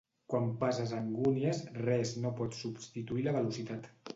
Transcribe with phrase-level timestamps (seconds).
[0.33, 3.91] Quan passes angúnies, res no pot substituir la velocitat.